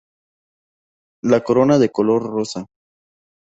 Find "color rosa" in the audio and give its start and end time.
1.91-2.65